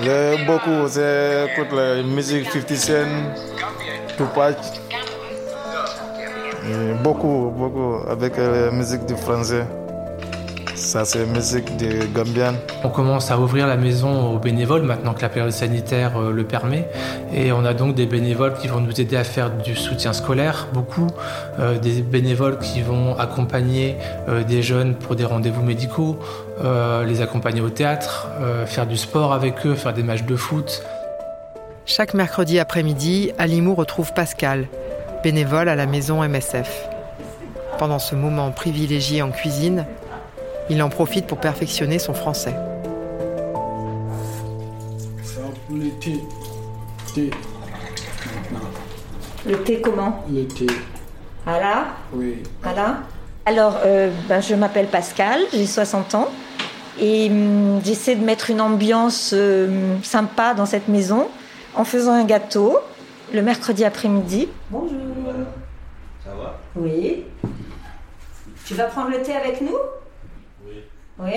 J'aime 0.03 0.47
beaucoup, 0.47 0.87
j'écoute 0.87 1.73
la 1.75 2.03
musique 2.03 2.49
50 2.51 2.77
Cent, 2.77 2.93
Tupac. 4.17 4.57
Beaucoup, 7.03 7.53
beaucoup, 7.57 7.97
avec 8.09 8.37
la 8.37 8.71
musique 8.71 9.07
du 9.07 9.17
français. 9.17 9.65
Ça, 10.79 11.05
c'est 11.05 11.27
musique 11.27 11.77
de 11.77 12.07
Gambian. 12.15 12.55
On 12.85 12.89
commence 12.89 13.33
à 13.33 13.39
ouvrir 13.39 13.67
la 13.67 13.77
maison 13.77 14.33
aux 14.33 14.39
bénévoles 14.39 14.83
maintenant 14.83 15.13
que 15.13 15.23
la 15.23 15.29
période 15.29 15.51
sanitaire 15.51 16.17
euh, 16.17 16.33
le 16.33 16.45
permet. 16.45 16.89
Et 17.35 17.51
on 17.51 17.65
a 17.65 17.75
donc 17.75 17.97
des 17.97 18.07
bénévoles 18.07 18.55
qui 18.55 18.69
vont 18.69 18.81
nous 18.81 18.99
aider 19.01 19.17
à 19.17 19.25
faire 19.25 19.51
du 19.51 19.75
soutien 19.75 20.13
scolaire, 20.13 20.69
beaucoup. 20.73 21.09
Euh, 21.59 21.79
des 21.79 22.01
bénévoles 22.01 22.59
qui 22.61 22.81
vont 22.81 23.19
accompagner 23.19 23.97
euh, 24.29 24.45
des 24.45 24.63
jeunes 24.63 24.95
pour 24.95 25.17
des 25.17 25.25
rendez-vous 25.25 25.63
médicaux, 25.63 26.21
euh, 26.63 27.05
les 27.05 27.23
accompagner 27.23 27.61
au 27.61 27.71
théâtre, 27.71 28.29
euh, 28.41 28.65
faire 28.65 28.87
du 28.87 28.97
sport 28.97 29.33
avec 29.33 29.67
eux, 29.67 29.75
faire 29.75 29.93
des 29.93 30.05
matchs 30.05 30.25
de 30.25 30.37
foot. 30.37 30.85
Chaque 31.87 32.15
mercredi 32.15 32.61
après-midi, 32.61 33.33
Alimou 33.37 33.75
retrouve 33.75 34.13
Pascal, 34.15 34.69
bénévole 35.25 35.69
à 35.69 35.75
la 35.75 35.87
maison 35.87 36.23
MSF. 36.23 36.89
Pendant 37.79 37.99
ce 37.99 38.15
moment 38.15 38.53
privilégié 38.53 39.23
en 39.23 39.31
cuisine, 39.31 39.85
il 40.71 40.83
en 40.83 40.89
profite 40.89 41.27
pour 41.27 41.39
perfectionner 41.39 41.99
son 41.99 42.15
français. 42.15 42.55
Le 45.71 45.91
thé. 46.01 46.21
Thé. 47.15 47.31
Le 49.47 49.63
thé 49.63 49.81
comment 49.81 50.25
le 50.31 50.47
thé. 50.47 50.67
Voilà, 51.45 51.87
Oui. 52.13 52.43
voilà. 52.63 52.99
Alors, 53.47 53.79
euh, 53.85 54.11
ben, 54.29 54.41
je 54.43 54.55
m'appelle 54.55 54.89
Pascal, 54.89 55.41
j'ai 55.53 55.67
60 55.67 56.15
ans 56.15 56.29
et 57.01 57.29
hum, 57.31 57.81
j'essaie 57.83 58.17
de 58.17 58.25
mettre 58.25 58.51
une 58.51 58.61
ambiance 58.61 59.31
euh, 59.35 59.97
sympa 60.03 60.53
dans 60.53 60.67
cette 60.67 60.89
maison 60.89 61.29
en 61.75 61.85
faisant 61.85 62.13
un 62.13 62.25
gâteau 62.25 62.79
le 63.33 63.41
mercredi 63.43 63.85
après-midi. 63.85 64.49
Bonjour. 64.71 64.99
Ça 66.25 66.31
va? 66.35 66.59
Oui. 66.77 67.25
Tu 68.67 68.75
vas 68.75 68.85
prendre 68.85 69.11
le 69.11 69.23
thé 69.23 69.35
avec 69.35 69.61
nous? 69.63 69.77
Oui. 71.21 71.33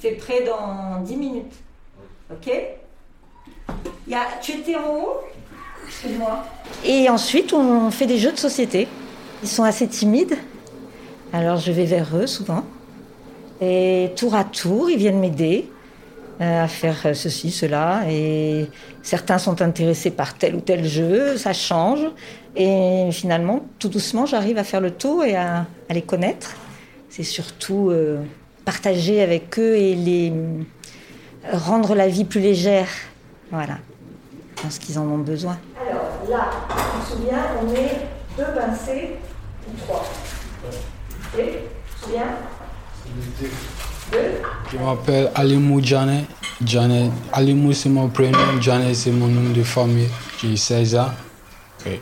C'est 0.00 0.12
prêt 0.12 0.44
dans 0.44 1.00
10 1.00 1.16
minutes. 1.16 1.54
Ok? 2.30 2.50
Il 4.06 4.12
y 4.12 4.14
a... 4.14 4.22
Tu 4.40 4.52
étais 4.52 4.76
en 4.76 4.94
haut? 4.94 5.20
Excuse-moi. 5.86 6.44
Et 6.84 7.08
ensuite, 7.08 7.52
on 7.52 7.90
fait 7.90 8.06
des 8.06 8.18
jeux 8.18 8.32
de 8.32 8.38
société. 8.38 8.88
Ils 9.42 9.48
sont 9.48 9.64
assez 9.64 9.86
timides. 9.86 10.36
Alors, 11.32 11.56
je 11.58 11.72
vais 11.72 11.84
vers 11.84 12.16
eux 12.16 12.26
souvent. 12.26 12.64
Et 13.60 14.10
tour 14.16 14.34
à 14.34 14.44
tour, 14.44 14.90
ils 14.90 14.98
viennent 14.98 15.20
m'aider 15.20 15.70
euh, 16.40 16.64
à 16.64 16.68
faire 16.68 16.96
euh, 17.04 17.14
ceci, 17.14 17.50
cela. 17.50 18.02
Et 18.10 18.66
certains 19.02 19.38
sont 19.38 19.62
intéressés 19.62 20.10
par 20.10 20.34
tel 20.36 20.56
ou 20.56 20.60
tel 20.60 20.84
jeu, 20.84 21.36
ça 21.36 21.52
change. 21.52 22.06
Et 22.56 23.08
finalement, 23.12 23.64
tout 23.78 23.88
doucement, 23.88 24.26
j'arrive 24.26 24.58
à 24.58 24.64
faire 24.64 24.80
le 24.80 24.90
tour 24.90 25.24
et 25.24 25.36
à, 25.36 25.66
à 25.88 25.94
les 25.94 26.02
connaître. 26.02 26.56
C'est 27.08 27.22
surtout 27.22 27.90
euh, 27.90 28.18
partager 28.64 29.22
avec 29.22 29.58
eux 29.58 29.76
et 29.76 29.94
les 29.94 30.32
rendre 31.52 31.94
la 31.94 32.08
vie 32.08 32.24
plus 32.24 32.40
légère. 32.40 32.88
Voilà. 33.50 33.78
Je 34.56 34.62
pense 34.62 34.78
qu'ils 34.78 34.98
en 34.98 35.02
ont 35.02 35.18
besoin. 35.18 35.58
Alors 35.80 36.20
là, 36.30 36.50
tu 36.68 37.14
te 37.14 37.16
souviens, 37.18 37.38
on 37.60 37.72
met 37.72 38.00
deux 38.36 38.54
pincées 38.54 39.16
ou 39.68 39.72
trois. 39.84 40.04
Ok 41.34 41.40
Tu 41.40 41.42
te 41.42 42.04
souviens? 42.04 42.22
Deux 44.12 44.18
Je 44.72 44.78
m'appelle 44.78 45.30
Alimou 45.34 45.82
Djane. 45.82 46.24
Djane. 46.64 47.10
Alimou, 47.32 47.72
c'est 47.72 47.88
mon 47.88 48.08
prénom. 48.08 48.38
Djane, 48.60 48.94
c'est 48.94 49.10
mon 49.10 49.26
nom 49.26 49.50
de 49.50 49.62
famille. 49.62 50.08
J'ai 50.40 50.56
16 50.56 50.96
ans. 50.96 51.10
Et 51.86 52.00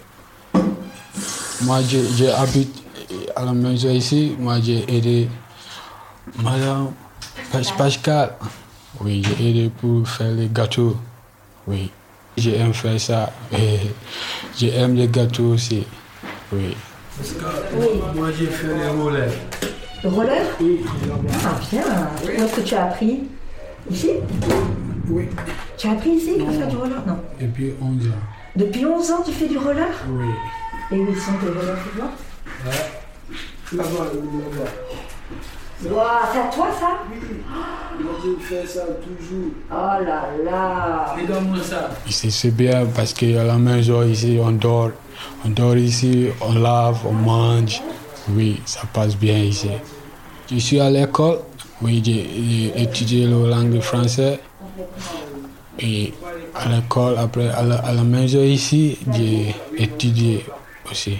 moi, 1.62 1.78
j'habite 1.82 2.82
à 3.34 3.44
la 3.44 3.52
maison 3.52 3.90
ici. 3.90 4.36
Moi, 4.38 4.56
j'ai 4.62 4.84
aidé 4.94 5.28
Madame 6.38 6.92
Pas- 7.52 7.60
Pascal. 7.76 8.32
Oui, 9.00 9.22
j'ai 9.24 9.50
aidé 9.50 9.70
pour 9.80 10.06
faire 10.08 10.30
les 10.32 10.48
gâteaux. 10.48 10.96
Oui, 11.66 11.90
j'aime 12.36 12.72
faire 12.74 13.00
ça. 13.00 13.32
Et 13.52 13.78
j'aime 14.56 14.94
les 14.94 15.08
gâteaux 15.08 15.54
aussi. 15.54 15.84
Oui. 16.52 16.76
Moi, 18.14 18.28
j'ai 18.38 18.46
fait 18.46 18.66
les 18.74 18.88
rollers. 18.88 19.32
Le 20.02 20.08
roller 20.08 20.42
Oui, 20.60 20.80
Ah 21.44 21.58
bien 21.70 21.82
Où 22.24 22.28
est-ce 22.42 22.54
que 22.56 22.60
tu 22.62 22.74
as 22.74 22.84
appris 22.86 23.20
Ici? 23.90 24.10
Oui. 25.10 25.28
Tu 25.76 25.88
as 25.88 25.92
appris 25.92 26.10
ici 26.10 26.36
à 26.48 26.50
faire 26.52 26.68
du 26.68 26.76
roller 26.76 27.02
Non. 27.06 27.18
Et 27.38 27.46
puis 27.46 27.72
11 27.80 28.06
ans. 28.06 28.10
Depuis 28.56 28.86
11 28.86 29.10
ans, 29.10 29.22
tu 29.24 29.32
fais 29.32 29.46
du 29.48 29.58
roller 29.58 29.88
Oui. 30.08 30.26
Et 30.92 30.98
où 31.00 31.14
sont 31.14 31.32
tes 31.34 31.46
rollers 31.48 31.76
tu 31.92 31.98
vois 32.00 32.10
Là-bas, 33.72 34.04
là-bas. 34.12 34.70
Waouh, 35.82 36.06
c'est 36.32 36.38
à 36.40 36.50
toi 36.52 36.66
ça 36.78 36.98
Moi, 38.00 38.12
j'ai 38.22 38.44
fait 38.44 38.66
ça 38.66 38.82
toujours. 38.82 39.50
Oh 39.70 40.04
là 40.04 40.28
là 40.44 41.14
Regarde-moi 41.18 41.62
ça. 41.62 41.90
C'est 42.08 42.50
bien 42.54 42.84
parce 42.94 43.14
qu'à 43.14 43.44
la 43.44 43.56
maison, 43.56 44.02
ici, 44.02 44.38
on 44.42 44.52
dort. 44.52 44.90
On 45.44 45.48
dort 45.48 45.76
ici, 45.76 46.28
on 46.42 46.52
lave, 46.54 46.98
on 47.06 47.12
mange. 47.12 47.80
Oui, 48.30 48.60
ça 48.66 48.82
passe 48.92 49.16
bien 49.16 49.38
ici. 49.38 49.70
Je 50.50 50.58
suis 50.58 50.80
à 50.80 50.90
l'école. 50.90 51.38
Oui, 51.80 52.02
j'ai 52.04 52.28
j'ai 52.74 52.82
étudié 52.82 53.26
la 53.26 53.56
langue 53.56 53.80
française. 53.80 54.38
Et 55.78 56.12
à 56.54 56.68
l'école, 56.68 57.16
après 57.16 57.48
à 57.48 57.62
la, 57.62 57.76
à 57.76 57.92
la 57.92 58.02
maison 58.02 58.42
ici, 58.42 58.98
j'ai 59.14 59.54
étudié 59.78 60.44
aussi. 60.90 61.16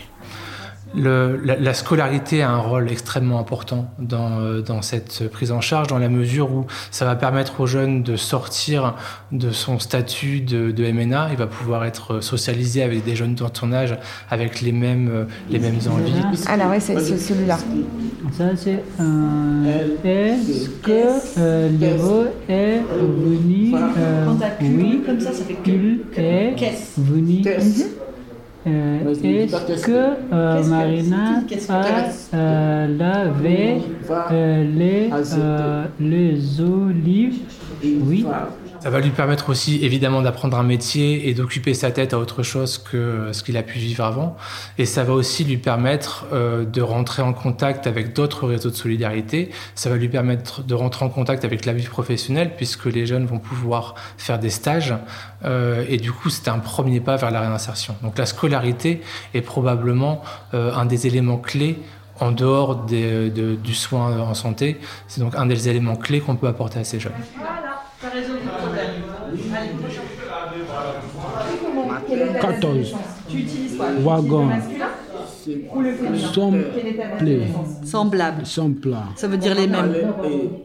Le, 0.94 1.40
la, 1.44 1.56
la, 1.56 1.74
scolarité 1.74 2.42
a 2.42 2.50
un 2.50 2.58
rôle 2.58 2.90
extrêmement 2.90 3.38
important 3.38 3.92
dans, 3.98 4.40
euh, 4.40 4.60
dans 4.60 4.82
cette 4.82 5.28
prise 5.30 5.52
en 5.52 5.60
charge, 5.60 5.86
dans 5.86 5.98
la 5.98 6.08
mesure 6.08 6.52
où 6.52 6.66
ça 6.90 7.04
va 7.04 7.14
permettre 7.14 7.60
aux 7.60 7.66
jeunes 7.66 8.02
de 8.02 8.16
sortir 8.16 8.94
de 9.30 9.52
son 9.52 9.78
statut 9.78 10.40
de, 10.40 10.70
de 10.72 10.90
MNA. 10.90 11.28
Il 11.30 11.36
va 11.36 11.46
pouvoir 11.46 11.84
être 11.84 12.20
socialisé 12.20 12.82
avec 12.82 13.04
des 13.04 13.14
jeunes 13.14 13.34
de 13.34 13.44
son 13.52 13.72
âge, 13.72 13.96
avec 14.30 14.60
les 14.60 14.72
mêmes, 14.72 15.26
les 15.48 15.58
mêmes 15.58 15.78
envies. 15.88 16.44
Alors, 16.48 16.70
oui, 16.70 16.80
c'est 16.80 16.98
celui-là. 16.98 17.58
Ça, 18.32 18.44
c'est 18.56 18.82
un. 18.98 19.64
Est-ce 20.04 20.68
que 20.82 21.38
euh, 21.38 21.68
l'héros 21.78 22.26
est 22.48 22.80
venu. 22.80 23.74
Euh, 23.74 24.26
oui, 24.60 25.02
comme 25.04 25.20
ça, 25.20 25.32
ça 25.32 25.44
fait 25.44 25.56
il 25.66 25.72
est 26.18 26.84
venu. 26.96 27.42
Euh, 28.66 29.14
Est-ce 29.14 29.86
que 29.86 29.90
euh, 30.32 30.62
Marina 30.64 31.42
a 31.70 31.82
euh, 32.34 32.98
lavé 32.98 33.80
les, 34.76 35.10
les 35.98 36.60
olives? 36.60 37.38
Oui. 37.82 38.26
Ça 38.80 38.88
va 38.88 39.00
lui 39.00 39.10
permettre 39.10 39.50
aussi 39.50 39.84
évidemment 39.84 40.22
d'apprendre 40.22 40.56
un 40.56 40.62
métier 40.62 41.28
et 41.28 41.34
d'occuper 41.34 41.74
sa 41.74 41.90
tête 41.90 42.14
à 42.14 42.18
autre 42.18 42.42
chose 42.42 42.78
que 42.78 43.28
ce 43.32 43.42
qu'il 43.42 43.58
a 43.58 43.62
pu 43.62 43.78
vivre 43.78 44.02
avant. 44.02 44.38
Et 44.78 44.86
ça 44.86 45.04
va 45.04 45.12
aussi 45.12 45.44
lui 45.44 45.58
permettre 45.58 46.24
euh, 46.32 46.64
de 46.64 46.80
rentrer 46.80 47.20
en 47.20 47.34
contact 47.34 47.86
avec 47.86 48.14
d'autres 48.14 48.46
réseaux 48.46 48.70
de 48.70 48.74
solidarité. 48.74 49.50
Ça 49.74 49.90
va 49.90 49.96
lui 49.96 50.08
permettre 50.08 50.62
de 50.62 50.74
rentrer 50.74 51.04
en 51.04 51.10
contact 51.10 51.44
avec 51.44 51.66
la 51.66 51.74
vie 51.74 51.86
professionnelle 51.86 52.52
puisque 52.56 52.86
les 52.86 53.04
jeunes 53.04 53.26
vont 53.26 53.38
pouvoir 53.38 53.96
faire 54.16 54.38
des 54.38 54.48
stages. 54.48 54.94
Euh, 55.44 55.84
et 55.86 55.98
du 55.98 56.10
coup, 56.10 56.30
c'est 56.30 56.48
un 56.48 56.58
premier 56.58 57.00
pas 57.00 57.16
vers 57.16 57.30
la 57.30 57.42
réinsertion. 57.42 57.94
Donc 58.02 58.16
la 58.16 58.24
scolarité 58.24 59.02
est 59.34 59.42
probablement 59.42 60.22
euh, 60.54 60.72
un 60.74 60.86
des 60.86 61.06
éléments 61.06 61.38
clés 61.38 61.78
en 62.18 62.32
dehors 62.32 62.76
des, 62.76 63.28
de, 63.28 63.56
du 63.56 63.74
soin 63.74 64.20
en 64.20 64.34
santé. 64.34 64.80
C'est 65.06 65.20
donc 65.20 65.34
un 65.36 65.44
des 65.44 65.68
éléments 65.68 65.96
clés 65.96 66.20
qu'on 66.20 66.36
peut 66.36 66.48
apporter 66.48 66.78
à 66.78 66.84
ces 66.84 66.98
jeunes 66.98 67.12
résolu 68.12 68.40
le 68.44 68.50
problème. 68.50 69.02
14. 72.52 72.94
Tu 73.28 73.36
utilises 73.38 73.76
quoi? 73.76 73.86
Wagon. 74.00 74.48
Semblable. 76.32 76.66
Semblable. 77.84 78.46
Semblable. 78.46 79.06
Ça 79.16 79.26
veut 79.26 79.36
dire 79.38 79.54
les 79.54 79.66
mêmes. 79.66 79.94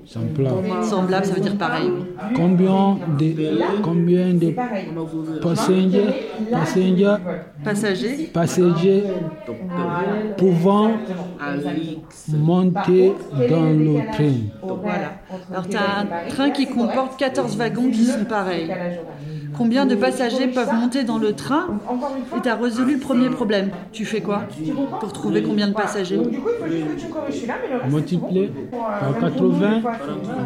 Semblable. 0.06 0.84
Semblable, 0.84 1.26
ça 1.26 1.34
veut 1.34 1.42
dire 1.42 1.58
pareil. 1.58 1.90
Combien 2.36 2.98
de, 3.18 3.82
combien 3.82 4.34
de 4.34 4.54
passagers, 5.42 6.04
passagers, 6.52 7.16
Passagers. 7.64 8.30
passagers 8.34 9.04
pouvant 10.38 10.92
monter 12.30 13.14
dans 13.50 13.70
le 13.70 14.12
train? 14.12 14.34
Voilà. 14.62 15.14
Alors, 15.52 15.68
tu 15.68 15.78
as 15.78 16.00
un 16.00 16.30
train 16.30 16.50
qui 16.52 16.68
comporte 16.68 17.18
14 17.18 17.56
wagons 17.58 17.90
qui 17.90 18.06
sont 18.06 18.26
pareils. 18.26 18.70
Combien 19.58 19.86
de 19.86 19.96
passagers 19.96 20.48
peuvent 20.48 20.74
monter 20.74 21.04
dans 21.04 21.18
le 21.18 21.34
train 21.34 21.68
Et 22.38 22.42
tu 22.42 22.50
as 22.50 22.56
résolu 22.56 22.96
le 22.96 23.00
premier 23.00 23.30
problème. 23.30 23.72
Tu 23.92 24.06
fais 24.06 24.22
quoi 24.22 24.44
pour 25.00 25.14
trouver 25.14 25.44
combien 25.44 25.68
de 25.68 25.74
passagers? 25.74 26.20
Multiplié 27.90 28.52
par 28.72 29.20
80 29.20 29.82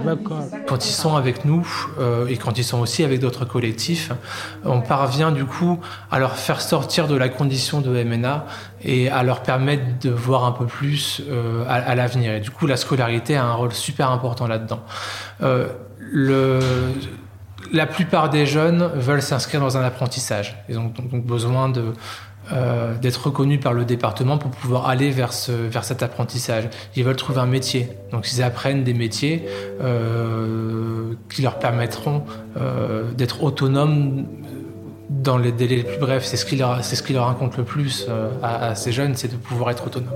d'accord. 0.06 0.44
Quand 0.68 0.86
ils 0.86 0.94
sont 0.94 1.16
avec 1.16 1.46
nous 1.46 1.68
euh, 2.00 2.28
et 2.28 2.38
quand 2.38 2.58
ils 2.58 2.63
sont 2.63 2.80
aussi 2.80 3.04
avec 3.04 3.20
d'autres 3.20 3.46
collectifs, 3.46 4.12
on 4.66 4.82
parvient 4.82 5.32
du 5.32 5.46
coup 5.46 5.80
à 6.12 6.20
leur 6.20 6.36
faire 6.36 6.62
sortir 6.62 7.08
de 7.08 7.16
la 7.16 7.30
condition 7.30 7.82
de 7.82 8.04
MNA 8.04 8.46
et 8.84 9.10
à 9.10 9.24
leur 9.24 9.42
permettre 9.42 9.84
de 10.01 10.10
voir 10.10 10.46
un 10.46 10.51
peu 10.51 10.66
plus 10.66 11.22
euh, 11.30 11.63
à, 11.68 11.75
à 11.75 11.96
l'avenir. 11.96 12.34
Et 12.34 12.39
du 12.39 12.51
coup, 12.51 12.68
la 12.68 12.78
scolarité 12.78 13.36
a 13.36 13.46
un 13.46 13.54
rôle 13.54 13.74
super 13.74 14.12
important 14.12 14.48
là-dedans. 14.48 14.82
Euh, 15.41 15.67
le 16.00 16.60
la 17.71 17.86
plupart 17.86 18.29
des 18.29 18.45
jeunes 18.45 18.89
veulent 18.95 19.21
s'inscrire 19.21 19.62
dans 19.62 19.77
un 19.77 19.84
apprentissage. 19.84 20.58
Ils 20.69 20.77
ont 20.77 20.91
donc, 21.12 21.25
besoin 21.25 21.71
euh, 22.51 22.95
d'être 22.95 23.27
reconnus 23.27 23.60
par 23.60 23.73
le 23.73 23.86
département 23.86 24.38
pour 24.38 24.51
pouvoir 24.51 24.88
aller 24.88 25.12
vers, 25.12 25.34
ce, 25.34 25.51
vers 25.51 25.84
cet 25.84 26.01
apprentissage. 26.01 26.69
Ils 26.95 27.03
veulent 27.03 27.15
trouver 27.15 27.39
un 27.39 27.45
métier. 27.45 27.89
Donc 28.12 28.32
ils 28.32 28.41
apprennent 28.41 28.84
des 28.84 28.93
métiers 28.93 29.45
euh, 29.82 31.13
qui 31.29 31.41
leur 31.41 31.60
permettront 31.60 32.23
euh, 32.58 33.12
d'être 33.12 33.43
autonomes 33.43 34.25
dans 35.10 35.38
les 35.38 35.51
délais 35.51 35.77
les 35.77 35.84
plus 35.84 35.99
brefs. 35.99 36.25
C'est 36.25 36.38
ce 36.38 36.45
qui 36.45 36.55
leur, 36.55 37.25
raconte 37.25 37.58
le 37.58 37.63
plus 37.63 38.08
à, 38.43 38.75
ces 38.75 38.91
jeunes, 38.91 39.15
c'est 39.15 39.27
de 39.27 39.38
pouvoir 39.38 39.71
être 39.71 39.88
autonome. 39.88 40.10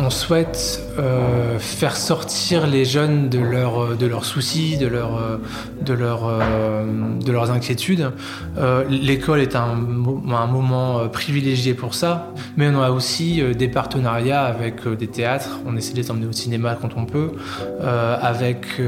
On, 0.00 0.10
souhaite 0.10 0.80
euh, 0.98 1.58
faire 1.58 1.96
sortir 1.96 2.66
les 2.66 2.84
jeunes 2.84 3.28
de, 3.28 3.38
leur, 3.38 3.96
de 3.96 4.06
leurs 4.06 4.24
soucis, 4.24 4.76
de, 4.76 4.86
leur, 4.86 5.40
de, 5.80 5.92
leur, 5.92 6.26
euh, 6.26 6.84
de 7.18 7.32
leurs 7.32 7.50
inquiétudes. 7.50 8.10
Euh, 8.58 8.84
L'école 8.88 9.40
est 9.40 9.56
un, 9.56 9.74
moment 9.74 11.08
privilégié 11.08 11.74
pour 11.74 11.94
ça, 11.94 12.32
mais 12.56 12.68
on 12.68 12.82
a 12.82 12.90
aussi 12.90 13.42
des 13.54 13.68
partenariats 13.68 14.42
avec 14.42 14.86
des 14.88 15.08
théâtres. 15.08 15.60
On 15.66 15.76
essaie 15.76 15.92
de 15.94 16.02
les 16.02 16.10
au 16.10 16.32
cinéma 16.32 16.76
quand 16.80 16.90
on 16.96 17.04
peut, 17.04 17.32
avec 17.80 18.80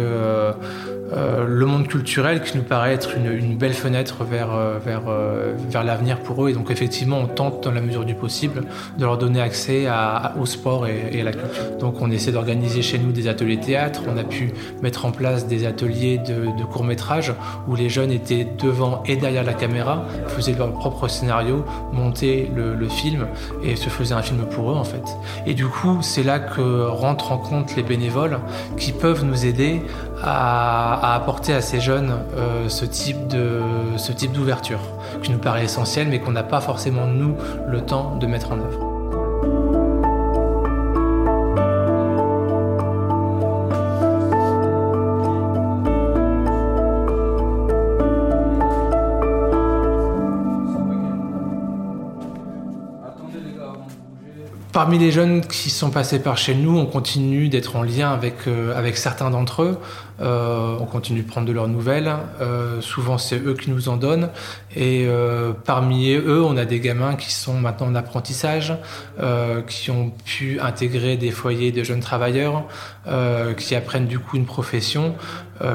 euh, 1.12 1.44
le 1.46 1.66
monde 1.66 1.86
culturel 1.88 2.42
qui 2.42 2.56
nous 2.56 2.62
paraît 2.62 2.94
être 2.94 3.16
une, 3.16 3.56
belle 3.56 3.74
fenêtre 3.74 4.24
vers, 4.24 4.56
vers, 4.84 5.02
vers 5.68 5.84
l'avenir 5.84 6.18
pour 6.20 6.44
eux. 6.44 6.50
Et 6.50 6.52
donc 6.52 6.70
effectivement, 6.70 7.18
on 7.18 7.26
tente 7.26 7.62
dans 7.62 7.70
la 7.70 7.80
mesure 7.80 8.04
du 8.04 8.14
possible 8.14 8.64
de 8.98 9.04
leur 9.04 9.18
donner 9.18 9.40
accès 9.40 9.86
au 10.38 10.46
sport 10.46 10.86
et, 10.86 11.20
à 11.20 11.24
la 11.24 11.32
culture. 11.32 11.76
Donc 11.78 12.00
on 12.00 12.10
essaie 12.10 12.32
d'organiser 12.32 12.82
chez 12.82 12.98
nous 12.98 13.12
des 13.12 13.28
ateliers 13.28 13.60
théâtre. 13.60 14.02
On 14.12 14.16
a 14.16 14.24
pu 14.24 14.52
mettre 14.82 15.04
en 15.04 15.12
place 15.12 15.46
des 15.46 15.66
ateliers 15.66 16.18
de, 16.18 16.56
de 16.58 16.64
court 16.64 16.84
métrage 16.84 17.32
où 17.68 17.76
les 17.76 17.88
jeunes 17.88 18.10
étaient 18.10 18.46
devant 18.58 19.02
et 19.06 19.16
derrière 19.16 19.44
la 19.44 19.54
caméra, 19.54 20.04
faisaient 20.28 20.54
leur 20.54 20.72
propre 20.72 21.08
scénario, 21.08 21.64
montaient 21.92 22.50
le 22.54 22.88
film 22.88 23.26
et 23.62 23.76
se 23.76 23.88
faisaient 23.88 24.14
un 24.14 24.22
film 24.22 24.44
pour 24.46 24.70
eux 24.70 24.74
en 24.74 24.84
fait. 24.84 25.02
Et 25.46 25.54
du 25.54 25.66
coup, 25.66 25.98
c'est 26.02 26.22
là 26.22 26.38
que 26.38 26.86
rentrent 26.86 27.32
en 27.32 27.38
compte 27.38 27.76
les 27.76 27.82
bénévoles 27.82 28.38
qui 28.76 28.92
peuvent 28.92 29.24
nous 29.24 29.46
aider 29.46 29.80
à, 30.24 31.14
apporter 31.14 31.52
à 31.52 31.60
ces 31.60 31.80
jeunes 31.80 32.14
euh, 32.36 32.68
ce 32.68 32.84
type 32.84 33.26
d'ouverture 34.32 34.80
qui 35.22 35.30
nous 35.30 35.38
paraît 35.38 35.64
essentiel 35.64 36.08
mais 36.08 36.20
qu'on 36.20 36.32
n'a 36.32 36.42
pas 36.42 36.60
forcément 36.60 37.06
nous 37.06 37.36
le 37.68 37.80
temps 37.82 38.16
de 38.16 38.26
mettre 38.26 38.52
en 38.52 38.58
œuvre. 38.58 38.94
Parmi 54.74 54.98
les 54.98 55.12
jeunes 55.12 55.40
qui 55.40 55.70
sont 55.70 55.90
passés 55.90 56.18
par 56.18 56.36
chez 56.36 56.52
nous, 56.52 56.76
on 56.76 56.84
continue 56.84 57.48
d'être 57.48 57.76
en 57.76 57.84
lien 57.84 58.10
avec, 58.10 58.48
euh, 58.48 58.76
avec 58.76 58.96
certains 58.96 59.30
d'entre 59.30 59.62
eux. 59.62 59.78
Euh, 60.20 60.76
on 60.80 60.86
continue 60.86 61.22
de 61.22 61.28
prendre 61.28 61.46
de 61.46 61.52
leurs 61.52 61.68
nouvelles. 61.68 62.12
Euh, 62.40 62.80
souvent, 62.80 63.18
c'est 63.18 63.38
eux 63.38 63.54
qui 63.54 63.70
nous 63.70 63.88
en 63.88 63.96
donnent. 63.96 64.30
Et 64.76 65.06
euh, 65.06 65.52
parmi 65.52 66.12
eux, 66.12 66.42
on 66.42 66.56
a 66.56 66.64
des 66.64 66.80
gamins 66.80 67.16
qui 67.16 67.32
sont 67.32 67.54
maintenant 67.54 67.88
en 67.88 67.94
apprentissage, 67.94 68.74
qui 69.66 69.90
ont 69.90 70.12
pu 70.24 70.60
intégrer 70.60 71.16
des 71.16 71.30
foyers 71.30 71.72
de 71.72 71.82
jeunes 71.82 72.00
travailleurs, 72.00 72.64
qui 73.56 73.74
apprennent 73.74 74.06
du 74.06 74.18
coup 74.18 74.36
une 74.36 74.46
profession, 74.46 75.14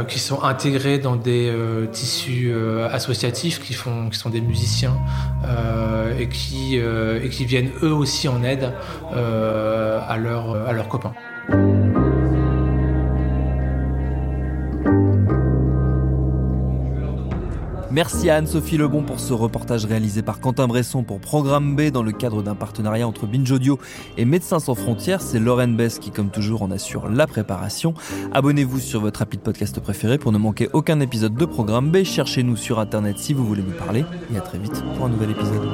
qui 0.08 0.20
sont 0.20 0.44
intégrés 0.44 1.00
dans 1.00 1.16
des 1.16 1.54
tissus 1.92 2.54
associatifs, 2.92 3.62
qui, 3.62 3.74
font, 3.74 4.10
qui 4.10 4.18
sont 4.18 4.30
des 4.30 4.42
musiciens 4.42 4.98
et, 6.20 6.28
qui, 6.28 6.76
et 6.78 7.30
qui 7.30 7.46
viennent 7.46 7.72
eux 7.84 7.94
aussi 7.94 8.28
en 8.28 8.44
aide 8.44 8.74
à, 9.14 10.18
leur, 10.18 10.68
à 10.68 10.74
leurs 10.74 10.88
copains. 10.90 11.14
Merci 17.92 18.30
à 18.30 18.36
Anne-Sophie 18.36 18.78
Lebon 18.78 19.02
pour 19.02 19.20
ce 19.20 19.34
reportage 19.34 19.86
réalisé 19.86 20.22
par 20.22 20.40
Quentin 20.40 20.68
Bresson 20.68 21.02
pour 21.02 21.20
Programme 21.20 21.76
B 21.76 21.90
dans 21.90 22.04
le 22.04 22.12
cadre 22.12 22.44
d'un 22.44 22.54
partenariat 22.54 23.08
entre 23.08 23.26
Binge 23.26 23.52
Audio 23.52 23.80
et 24.16 24.26
Médecins 24.26 24.60
sans 24.60 24.76
frontières. 24.76 25.22
C'est 25.22 25.40
Lauren 25.40 25.70
Bess 25.70 25.98
qui, 25.98 26.12
comme 26.12 26.30
toujours, 26.30 26.62
en 26.62 26.70
assure 26.70 27.10
la 27.10 27.26
préparation. 27.26 27.96
Abonnez-vous 28.32 28.80
sur 28.80 29.02
votre 29.02 29.24
appli 29.24 29.40
de 29.40 29.44
podcast 29.44 29.80
préféré 29.80 30.20
pour 30.20 30.32
ne 30.32 30.38
manquer 30.38 30.70
aucun 30.74 31.00
épisode 31.00 31.34
de 31.34 31.46
Programme 31.46 31.90
B. 31.90 32.04
Cherchez-nous 32.04 32.58
sur 32.58 32.80
Internet 32.80 33.18
si 33.18 33.34
vous 33.34 33.46
voulez 33.46 33.64
nous 33.64 33.78
parler. 33.78 34.06
Et 34.32 34.38
à 34.38 34.42
très 34.42 34.60
vite 34.60 34.84
pour 34.96 35.08
un 35.08 35.10
nouvel 35.10 35.32
épisode. 35.32 35.68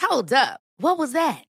Hold 0.00 0.32
up. 0.32 0.60
What 0.76 0.98
was 0.98 1.12
that? 1.12 1.44